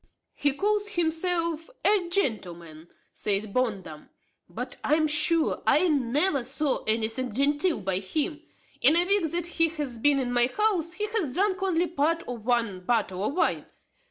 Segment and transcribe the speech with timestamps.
[0.33, 4.09] "He calls himself a gentleman," said Bondum;
[4.49, 8.41] "but I am sure I never saw anything genteel by him.
[8.81, 12.23] In a week that he hath been in my house he hath drank only part
[12.27, 13.67] of one bottle of wine.